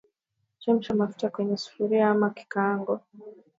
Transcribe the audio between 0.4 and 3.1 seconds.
Chemsha mafuta kwenye sufuria ama kikaango